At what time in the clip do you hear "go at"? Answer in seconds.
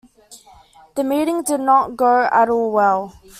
1.95-2.49